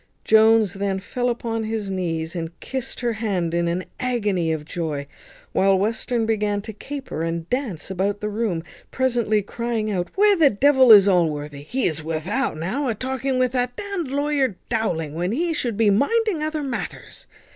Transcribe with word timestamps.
Jones 0.25 0.73
then 0.73 0.97
fell 0.97 1.29
upon 1.29 1.63
his 1.63 1.91
knees, 1.91 2.35
and 2.35 2.59
kissed 2.59 3.01
her 3.01 3.13
hand 3.13 3.53
in 3.53 3.67
an 3.67 3.85
agony 3.99 4.51
of 4.51 4.65
joy, 4.65 5.05
while 5.51 5.77
Western 5.77 6.25
began 6.25 6.59
to 6.63 6.73
caper 6.73 7.21
and 7.21 7.47
dance 7.51 7.91
about 7.91 8.19
the 8.19 8.27
room, 8.27 8.63
presently 8.89 9.43
crying 9.43 9.91
out 9.91 10.07
"Where 10.15 10.35
the 10.35 10.49
devil 10.49 10.91
is 10.91 11.07
Allworthy? 11.07 11.61
He 11.61 11.85
is 11.85 12.03
without 12.03 12.57
now, 12.57 12.87
a 12.87 12.95
talking 12.95 13.37
with 13.37 13.51
that 13.51 13.75
d 13.75 13.83
d 14.03 14.09
lawyer 14.09 14.55
Dowling, 14.69 15.13
when 15.13 15.33
he 15.33 15.53
should 15.53 15.77
be 15.77 15.91
minding 15.91 16.41
other 16.41 16.63
matters." 16.63 17.27